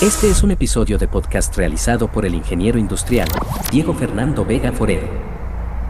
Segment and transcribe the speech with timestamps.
[0.00, 3.26] Este es un episodio de podcast realizado por el ingeniero industrial
[3.72, 5.08] Diego Fernando Vega Forero.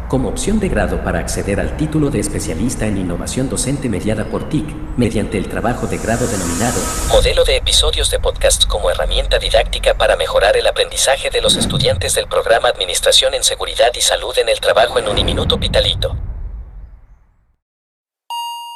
[0.08, 4.48] Como opción de grado para acceder al título de especialista en innovación docente mediada por
[4.48, 4.64] TIC,
[4.96, 10.16] mediante el trabajo de grado denominado Modelo de episodios de podcast como herramienta didáctica para
[10.16, 14.58] mejorar el aprendizaje de los estudiantes del programa Administración en Seguridad y Salud en el
[14.58, 16.16] Trabajo en Uniminuto Pitalito.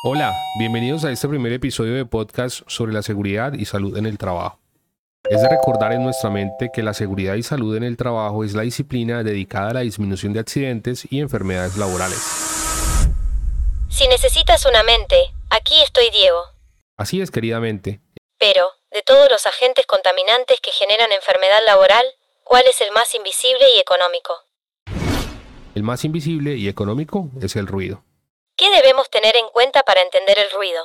[0.05, 4.19] Hola, bienvenidos a este primer episodio de podcast sobre la seguridad y salud en el
[4.19, 4.62] trabajo.
[5.33, 8.53] Es de recordar en nuestra mente que la seguridad y salud en el trabajo es
[8.53, 12.19] la disciplina dedicada a la disminución de accidentes y enfermedades laborales.
[13.89, 16.39] Si necesitas una mente, aquí estoy Diego.
[16.99, 18.01] Así es, queridamente.
[18.37, 22.05] Pero, de todos los agentes contaminantes que generan enfermedad laboral,
[22.45, 24.35] ¿cuál es el más invisible y económico?
[25.75, 28.05] El más invisible y económico es el ruido.
[28.55, 30.85] ¿Qué debemos tener en cuenta para entender el ruido?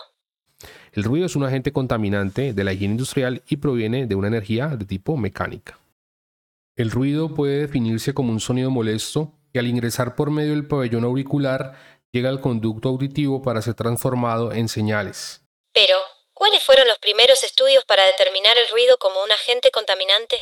[0.98, 4.70] El ruido es un agente contaminante de la higiene industrial y proviene de una energía
[4.70, 5.78] de tipo mecánica.
[6.76, 11.04] El ruido puede definirse como un sonido molesto que al ingresar por medio del pabellón
[11.04, 11.76] auricular
[12.12, 15.44] llega al conducto auditivo para ser transformado en señales.
[15.72, 15.98] Pero,
[16.34, 20.38] ¿cuáles fueron los primeros estudios para determinar el ruido como un agente contaminante?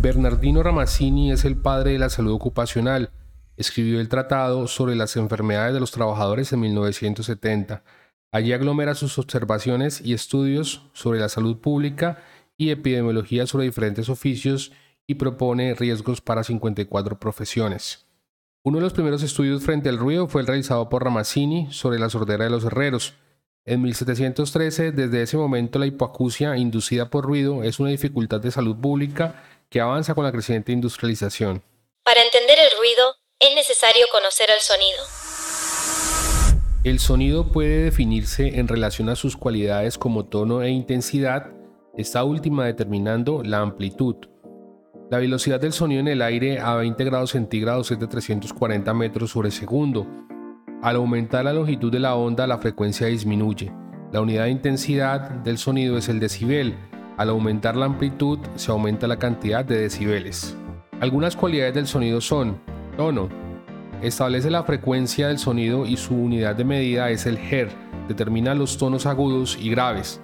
[0.00, 3.10] Bernardino Ramazzini es el padre de la salud ocupacional.
[3.58, 7.84] Escribió el tratado sobre las enfermedades de los trabajadores en 1970
[8.32, 12.24] Allí aglomera sus observaciones y estudios sobre la salud pública
[12.56, 14.72] y epidemiología sobre diferentes oficios
[15.06, 18.06] y propone riesgos para 54 profesiones.
[18.64, 22.08] Uno de los primeros estudios frente al ruido fue el realizado por Ramazzini sobre la
[22.08, 23.14] sordera de los herreros.
[23.66, 28.76] En 1713, desde ese momento, la hipoacusia inducida por ruido es una dificultad de salud
[28.80, 31.62] pública que avanza con la creciente industrialización.
[32.02, 35.21] Para entender el ruido, es necesario conocer el sonido.
[36.84, 41.52] El sonido puede definirse en relación a sus cualidades como tono e intensidad,
[41.96, 44.16] esta última determinando la amplitud.
[45.08, 49.30] La velocidad del sonido en el aire a 20 grados centígrados es de 340 metros
[49.30, 50.08] sobre segundo.
[50.82, 53.72] Al aumentar la longitud de la onda, la frecuencia disminuye.
[54.10, 56.74] La unidad de intensidad del sonido es el decibel.
[57.16, 60.56] Al aumentar la amplitud, se aumenta la cantidad de decibeles.
[60.98, 62.58] Algunas cualidades del sonido son
[62.96, 63.28] tono,
[64.02, 67.72] Establece la frecuencia del sonido y su unidad de medida es el Hertz.
[68.08, 70.20] Determina los tonos agudos y graves.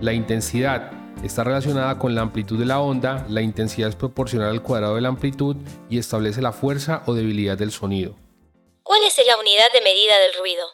[0.00, 0.92] La intensidad
[1.24, 3.26] está relacionada con la amplitud de la onda.
[3.28, 5.56] La intensidad es proporcional al cuadrado de la amplitud
[5.90, 8.14] y establece la fuerza o debilidad del sonido.
[8.84, 10.64] ¿Cuál es la unidad de medida del ruido?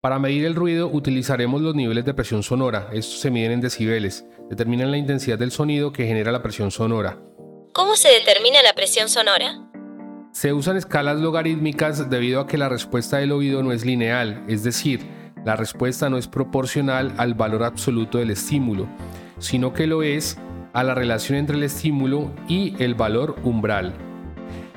[0.00, 2.90] Para medir el ruido utilizaremos los niveles de presión sonora.
[2.92, 4.24] Estos se miden en decibeles.
[4.48, 7.18] Determinan la intensidad del sonido que genera la presión sonora.
[7.72, 9.71] ¿Cómo se determina la presión sonora?
[10.32, 14.64] Se usan escalas logarítmicas debido a que la respuesta del oído no es lineal, es
[14.64, 15.00] decir,
[15.44, 18.88] la respuesta no es proporcional al valor absoluto del estímulo,
[19.38, 20.38] sino que lo es
[20.72, 23.92] a la relación entre el estímulo y el valor umbral.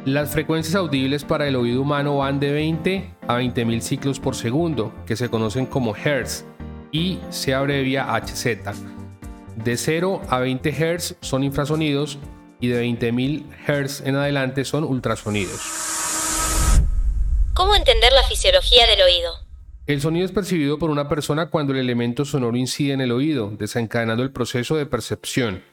[0.04, 4.94] Las frecuencias audibles para el oído humano van de 20 a 20.000 ciclos por segundo,
[5.06, 6.46] que se conocen como Hertz,
[6.92, 8.58] y se abrevia HZ.
[9.64, 12.20] De 0 a 20 Hz son infrasonidos
[12.60, 15.62] y de 20.000 Hz en adelante son ultrasonidos.
[17.54, 19.32] ¿Cómo entender la fisiología del oído?
[19.88, 23.52] El sonido es percibido por una persona cuando el elemento sonoro incide en el oído,
[23.52, 25.64] desencadenando el proceso de percepción.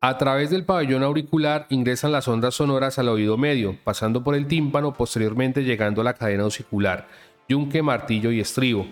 [0.00, 4.46] A través del pabellón auricular ingresan las ondas sonoras al oído medio, pasando por el
[4.46, 7.08] tímpano, posteriormente llegando a la cadena osicular,
[7.48, 8.86] yunque, martillo y estribo,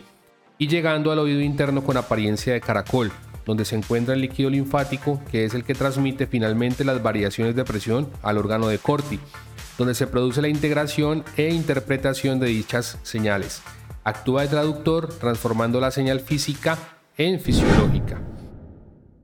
[0.57, 3.13] y llegando al oído interno con apariencia de caracol,
[3.47, 7.65] donde se encuentra el líquido linfático, que es el que transmite finalmente las variaciones de
[7.65, 9.19] presión al órgano de Corti,
[9.79, 13.63] donde se produce la integración e interpretación de dichas señales.
[14.05, 16.79] Actúa de traductor, transformando la señal física
[17.17, 18.21] en fisiológica.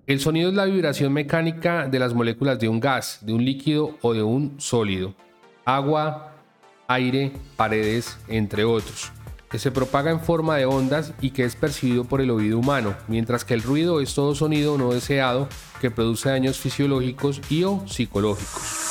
[0.07, 3.99] El sonido es la vibración mecánica de las moléculas de un gas, de un líquido
[4.01, 5.15] o de un sólido,
[5.65, 6.33] agua,
[6.87, 9.12] aire, paredes, entre otros
[9.50, 12.97] que se propaga en forma de ondas y que es percibido por el oído humano,
[13.09, 15.48] mientras que el ruido es todo sonido no deseado
[15.80, 18.89] que produce daños fisiológicos y o psicológicos.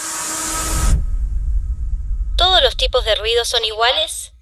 [2.36, 4.34] ¿Todos los tipos de ruido son iguales?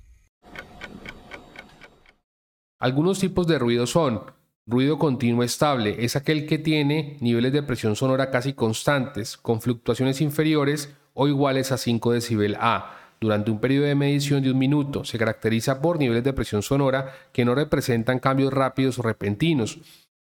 [2.80, 4.24] Algunos tipos de ruido son
[4.68, 10.22] ruido continuo estable, es aquel que tiene niveles de presión sonora casi constantes, con fluctuaciones
[10.22, 15.04] inferiores o iguales a 5 decibel A durante un periodo de medición de un minuto.
[15.04, 19.80] Se caracteriza por niveles de presión sonora que no representan cambios rápidos o repentinos.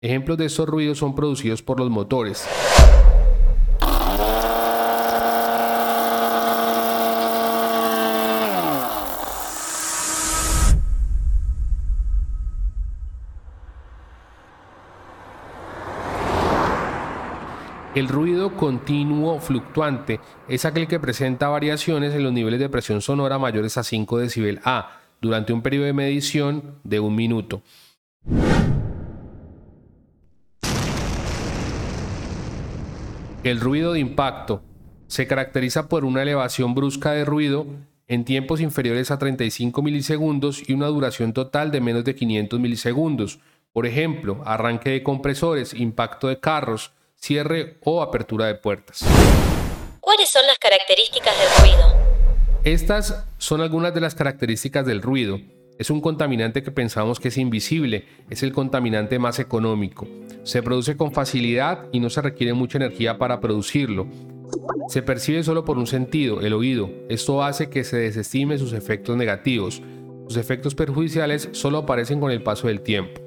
[0.00, 2.46] Ejemplos de estos ruidos son producidos por los motores.
[17.96, 23.38] El ruido continuo fluctuante es aquel que presenta variaciones en los niveles de presión sonora
[23.38, 27.62] mayores a 5 decibel A durante un periodo de medición de un minuto.
[33.42, 34.62] El ruido de impacto
[35.06, 37.64] se caracteriza por una elevación brusca de ruido
[38.08, 43.40] en tiempos inferiores a 35 milisegundos y una duración total de menos de 500 milisegundos.
[43.72, 46.92] Por ejemplo, arranque de compresores, impacto de carros,
[47.26, 49.04] cierre o apertura de puertas.
[50.00, 52.06] ¿Cuáles son las características del ruido?
[52.62, 55.40] Estas son algunas de las características del ruido.
[55.76, 60.06] Es un contaminante que pensamos que es invisible, es el contaminante más económico.
[60.44, 64.06] Se produce con facilidad y no se requiere mucha energía para producirlo.
[64.88, 66.88] Se percibe solo por un sentido, el oído.
[67.08, 69.82] Esto hace que se desestime sus efectos negativos.
[70.28, 73.25] Sus efectos perjudiciales solo aparecen con el paso del tiempo.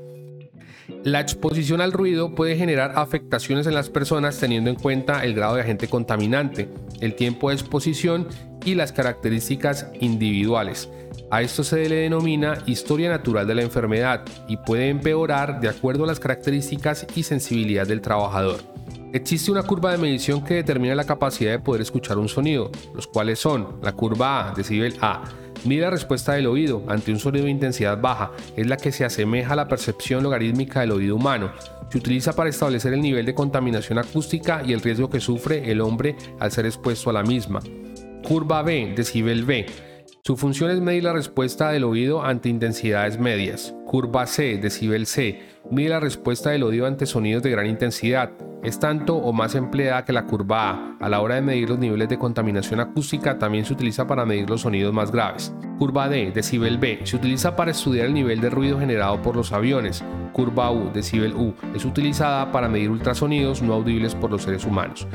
[1.04, 5.56] La exposición al ruido puede generar afectaciones en las personas teniendo en cuenta el grado
[5.56, 6.70] de agente contaminante,
[7.02, 8.28] el tiempo de exposición
[8.66, 10.90] y las características individuales.
[11.32, 16.04] A esto se le denomina historia natural de la enfermedad y puede empeorar de acuerdo
[16.04, 18.60] a las características y sensibilidad del trabajador.
[19.14, 23.08] Existe una curva de medición que determina la capacidad de poder escuchar un sonido, los
[23.08, 25.24] cuales son la curva A, decibel A,
[25.66, 29.04] Mide la respuesta del oído ante un sonido de intensidad baja, es la que se
[29.04, 31.52] asemeja a la percepción logarítmica del oído humano.
[31.90, 35.82] Se utiliza para establecer el nivel de contaminación acústica y el riesgo que sufre el
[35.82, 37.60] hombre al ser expuesto a la misma.
[38.24, 39.66] Curva B, decibel B.
[40.30, 43.74] Su función es medir la respuesta del oído ante intensidades medias.
[43.88, 45.42] Curva C, decibel C.
[45.72, 48.30] Mide la respuesta del oído ante sonidos de gran intensidad
[48.62, 50.98] es tanto o más empleada que la curva A.
[51.00, 54.50] A la hora de medir los niveles de contaminación acústica también se utiliza para medir
[54.50, 55.52] los sonidos más graves.
[55.80, 59.52] Curva D, decibel B, se utiliza para estudiar el nivel de ruido generado por los
[59.52, 60.04] aviones.
[60.34, 65.08] Curva U, decibel U, es utilizada para medir ultrasonidos no audibles por los seres humanos.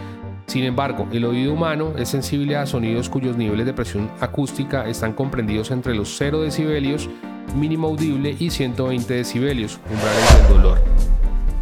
[0.47, 5.15] Sin embargo, el oído humano es sensible a sonidos cuyos niveles de presión acústica están
[5.15, 7.09] comprendidos entre los 0 decibelios
[7.55, 10.79] mínimo audible y 120 decibelios, umbrales del dolor.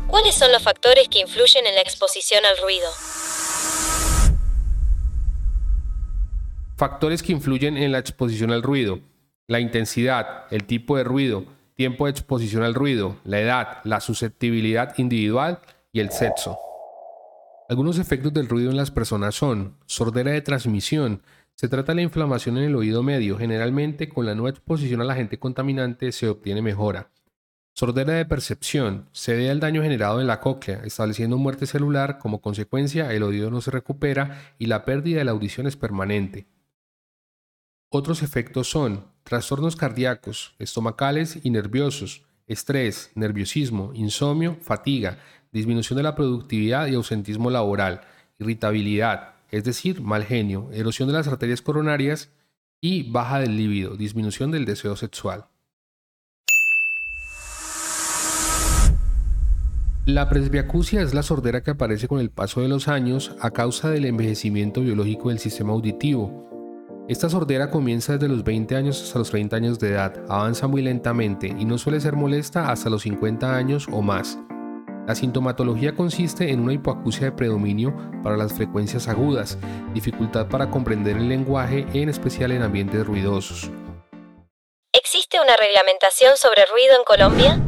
[0.06, 2.88] ¿Cuáles son los factores que influyen en la exposición al ruido?
[6.76, 9.00] Factores que influyen en la exposición al ruido.
[9.46, 11.44] La intensidad, el tipo de ruido,
[11.76, 15.60] tiempo de exposición al ruido, la edad, la susceptibilidad individual
[15.92, 16.58] y el sexo.
[17.72, 21.22] Algunos efectos del ruido en las personas son sordera de transmisión.
[21.54, 23.38] Se trata de la inflamación en el oído medio.
[23.38, 27.10] Generalmente con la no exposición al agente contaminante se obtiene mejora.
[27.74, 29.08] Sordera de percepción.
[29.12, 32.18] Se ve al daño generado en la cóclea, estableciendo muerte celular.
[32.18, 36.46] Como consecuencia, el oído no se recupera y la pérdida de la audición es permanente.
[37.88, 45.20] Otros efectos son trastornos cardíacos, estomacales y nerviosos, estrés, nerviosismo, insomnio, fatiga,
[45.52, 48.00] disminución de la productividad y ausentismo laboral,
[48.38, 52.30] irritabilidad, es decir, mal genio, erosión de las arterias coronarias
[52.80, 55.46] y baja del líbido, disminución del deseo sexual.
[60.04, 63.88] La presbiacusia es la sordera que aparece con el paso de los años a causa
[63.88, 66.48] del envejecimiento biológico del sistema auditivo.
[67.08, 70.82] Esta sordera comienza desde los 20 años hasta los 30 años de edad, avanza muy
[70.82, 74.38] lentamente y no suele ser molesta hasta los 50 años o más.
[75.06, 79.58] La sintomatología consiste en una hipoacusia de predominio para las frecuencias agudas,
[79.94, 83.68] dificultad para comprender el lenguaje, en especial en ambientes ruidosos.
[84.92, 87.60] ¿Existe una reglamentación sobre ruido en Colombia?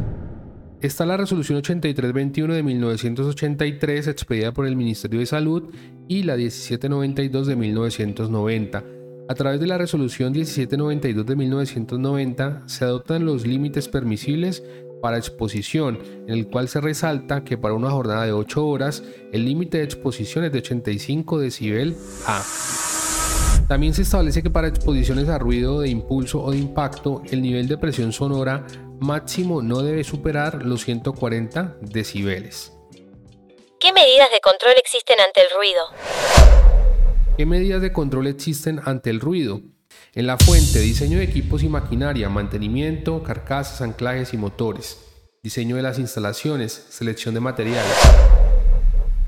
[0.79, 5.73] Está la resolución 8321 de 1983 expedida por el Ministerio de Salud
[6.07, 8.83] y la 1792 de 1990.
[9.27, 14.63] A través de la resolución 1792 de 1990 se adoptan los límites permisibles
[15.05, 19.45] para exposición, en el cual se resalta que para una jornada de 8 horas el
[19.45, 21.95] límite de exposición es de 85 decibel
[22.25, 22.43] A.
[23.67, 27.67] También se establece que para exposiciones a ruido de impulso o de impacto, el nivel
[27.67, 28.65] de presión sonora
[28.99, 32.73] máximo no debe superar los 140 decibeles.
[33.79, 35.85] ¿Qué medidas de control existen ante el ruido?
[37.37, 39.61] ¿Qué medidas de control existen ante el ruido?
[40.17, 44.97] En la fuente, diseño de equipos y maquinaria, mantenimiento, carcasas, anclajes y motores.
[45.43, 47.97] Diseño de las instalaciones, selección de materiales.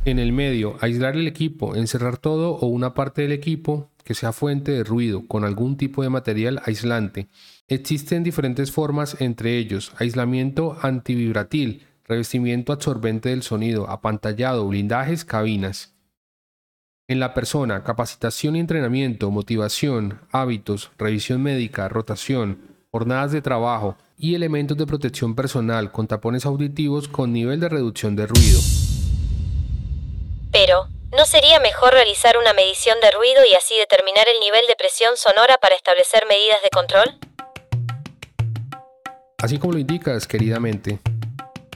[0.05, 4.31] En el medio, aislar el equipo, encerrar todo o una parte del equipo que sea
[4.31, 7.27] fuente de ruido con algún tipo de material aislante.
[7.67, 15.96] Existen diferentes formas, entre ellos aislamiento antivibratil, revestimiento absorbente del sonido, apantallado, blindajes, cabinas.
[17.09, 24.35] En la persona, capacitación y entrenamiento, motivación, hábitos, revisión médica, rotación, jornadas de trabajo y
[24.35, 28.59] elementos de protección personal con tapones auditivos con nivel de reducción de ruido.
[30.51, 34.75] Pero, ¿No sería mejor realizar una medición de ruido y así determinar el nivel de
[34.75, 37.17] presión sonora para establecer medidas de control?
[39.37, 40.99] Así como lo indicas, queridamente,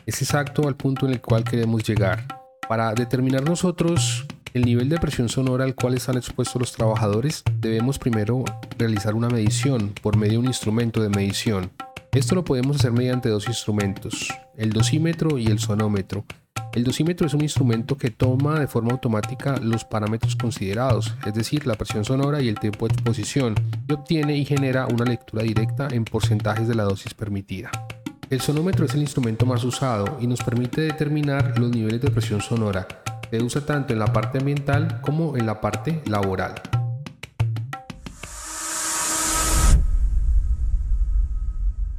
[0.05, 2.27] es exacto al punto en el cual queremos llegar.
[2.67, 7.97] Para determinar nosotros el nivel de presión sonora al cual están expuestos los trabajadores, debemos
[7.97, 8.43] primero
[8.77, 11.71] realizar una medición por medio de un instrumento de medición.
[12.11, 14.27] Esto lo podemos hacer mediante dos instrumentos,
[14.57, 16.25] el dosímetro y el sonómetro.
[16.73, 21.65] El dosímetro es un instrumento que toma de forma automática los parámetros considerados, es decir,
[21.65, 23.55] la presión sonora y el tiempo de exposición,
[23.87, 27.71] y obtiene y genera una lectura directa en porcentajes de la dosis permitida.
[28.29, 32.41] El sonómetro es el instrumento más usado y nos permite determinar los niveles de presión
[32.41, 32.87] sonora.
[33.31, 36.61] Se usa tanto en la parte ambiental como en la parte laboral.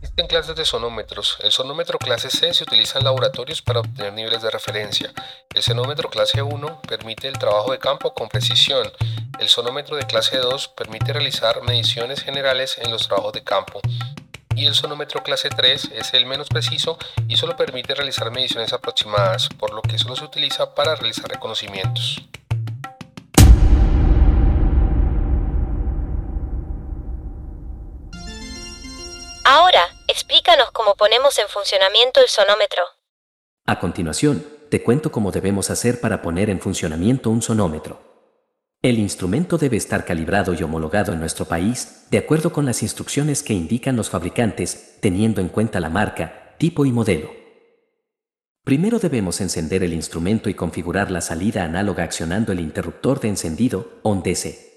[0.02, 1.38] Existen clases de sonómetros.
[1.40, 5.10] El sonómetro clase C se utiliza en laboratorios para obtener niveles de referencia.
[5.54, 8.92] El sonómetro clase 1 permite el trabajo de campo con precisión.
[9.38, 13.80] El sonómetro de clase 2 permite realizar mediciones generales en los trabajos de campo.
[14.54, 19.48] Y el sonómetro clase 3 es el menos preciso y solo permite realizar mediciones aproximadas,
[19.48, 22.22] por lo que solo se utiliza para realizar reconocimientos.
[29.44, 32.82] Ahora, explícanos cómo ponemos en funcionamiento el sonómetro.
[33.66, 38.11] A continuación, te cuento cómo debemos hacer para poner en funcionamiento un sonómetro.
[38.82, 43.44] El instrumento debe estar calibrado y homologado en nuestro país, de acuerdo con las instrucciones
[43.44, 47.30] que indican los fabricantes, teniendo en cuenta la marca, tipo y modelo.
[48.64, 54.00] Primero debemos encender el instrumento y configurar la salida análoga accionando el interruptor de encendido,
[54.02, 54.72] ON-DC.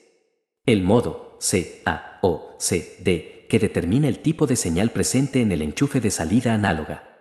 [0.67, 5.51] El modo C, A, O, C, D que determina el tipo de señal presente en
[5.51, 7.14] el enchufe de salida análoga.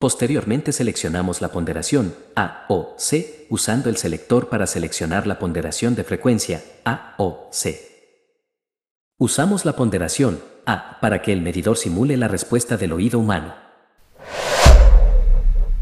[0.00, 6.04] Posteriormente seleccionamos la ponderación A o C usando el selector para seleccionar la ponderación de
[6.04, 8.24] frecuencia A o C.
[9.18, 13.54] Usamos la ponderación A para que el medidor simule la respuesta del oído humano.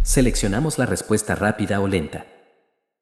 [0.03, 2.27] Seleccionamos la respuesta rápida o lenta.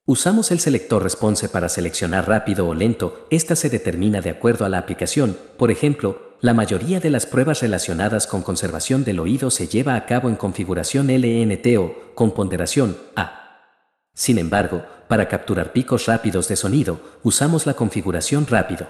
[0.04, 4.68] Usamos el selector response para seleccionar rápido o lento, esta se determina de acuerdo a
[4.68, 9.68] la aplicación, por ejemplo, la mayoría de las pruebas relacionadas con conservación del oído se
[9.68, 13.72] lleva a cabo en configuración LNTO, con ponderación A.
[14.14, 18.86] Sin embargo, para capturar picos rápidos de sonido, usamos la configuración rápido.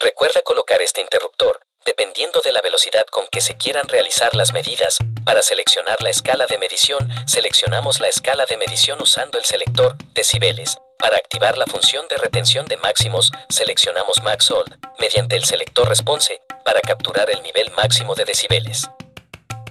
[0.00, 4.98] Recuerda colocar este interruptor, dependiendo de la velocidad con que se quieran realizar las medidas.
[5.24, 10.78] Para seleccionar la escala de medición, seleccionamos la escala de medición usando el selector decibeles.
[10.98, 16.42] Para activar la función de retención de máximos, seleccionamos Max All mediante el selector Response
[16.64, 18.90] para capturar el nivel máximo de decibeles.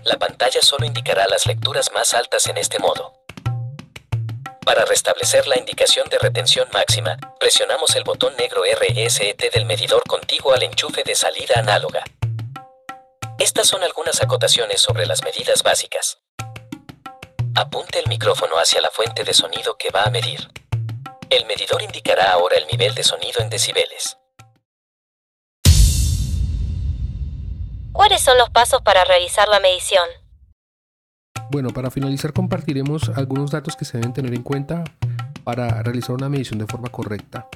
[0.03, 3.13] La pantalla solo indicará las lecturas más altas en este modo.
[4.65, 10.53] Para restablecer la indicación de retención máxima, presionamos el botón negro RSET del medidor contiguo
[10.53, 12.03] al enchufe de salida análoga.
[13.38, 16.19] Estas son algunas acotaciones sobre las medidas básicas.
[17.55, 20.50] Apunte el micrófono hacia la fuente de sonido que va a medir.
[21.29, 24.17] El medidor indicará ahora el nivel de sonido en decibeles.
[27.91, 30.07] ¿Cuáles son los pasos para realizar la medición?
[31.51, 34.86] Bueno, para finalizar compartiremos algunos datos que se deben tener en cuenta
[35.43, 37.50] para realizar una medición de forma correcta.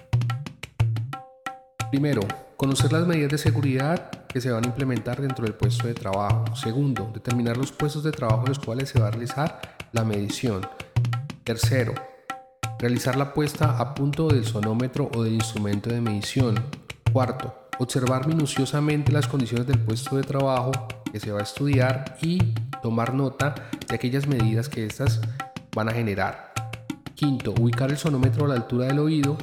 [1.92, 2.22] Primero,
[2.58, 6.56] conocer las medidas de seguridad que se van a implementar dentro del puesto de trabajo.
[6.58, 9.62] Segundo, determinar los puestos de trabajo en los cuales se va a realizar
[9.94, 10.68] la medición.
[11.44, 11.94] Tercero,
[12.82, 16.56] realizar la puesta a punto del sonómetro o del instrumento de medición.
[17.14, 20.72] Cuarto, observar minuciosamente las condiciones del puesto de trabajo
[21.12, 22.40] que se va a estudiar y
[22.82, 23.54] tomar nota
[23.88, 25.22] de aquellas medidas que éstas
[25.76, 26.54] van a generar.
[27.14, 29.38] Quinto, ubicar el sonómetro a la altura del oído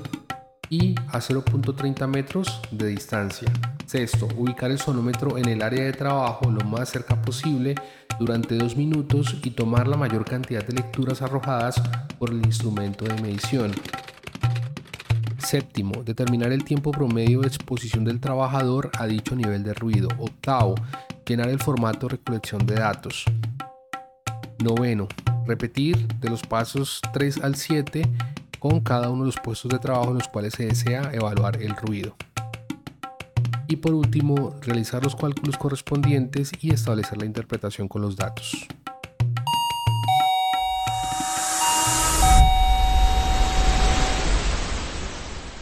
[0.68, 3.49] y a 0.30 metros de distancia.
[3.87, 7.76] Sexto, ubicar el sonómetro en el área de trabajo lo más cerca posible
[8.18, 11.80] durante dos minutos y tomar la mayor cantidad de lecturas arrojadas
[12.18, 13.72] por el instrumento de medición.
[15.38, 20.08] Séptimo, determinar el tiempo promedio de exposición del trabajador a dicho nivel de ruido.
[20.18, 20.75] Octavo,
[21.26, 23.25] llenar el formato de recolección de datos.
[24.62, 25.08] Noveno,
[25.46, 28.02] repetir de los pasos 3 al 7
[28.58, 31.76] con cada uno de los puestos de trabajo en los cuales se desea evaluar el
[31.76, 32.16] ruido.
[33.68, 38.66] Y por último, realizar los cálculos correspondientes y establecer la interpretación con los datos.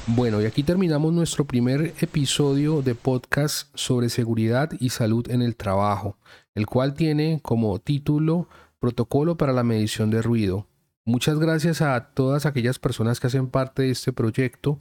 [0.07, 5.57] Bueno, y aquí terminamos nuestro primer episodio de podcast sobre seguridad y salud en el
[5.57, 6.17] trabajo,
[6.55, 8.49] el cual tiene como título
[8.79, 10.69] Protocolo para la medición de ruido.
[11.05, 14.81] Muchas gracias a todas aquellas personas que hacen parte de este proyecto